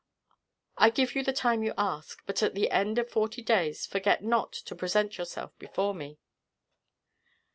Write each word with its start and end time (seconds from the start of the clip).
"I 0.79 0.89
give 0.89 1.13
you 1.13 1.21
the 1.23 1.31
time 1.31 1.61
you 1.61 1.75
ask, 1.77 2.23
but 2.25 2.41
at 2.41 2.55
the 2.55 2.71
end 2.71 2.97
of 2.97 3.05
the 3.05 3.11
forty 3.11 3.43
days 3.43 3.85
forget 3.85 4.23
not 4.23 4.51
to 4.53 4.73
present 4.73 5.19
yourself 5.19 5.55
before 5.59 5.93
me." 5.93 6.17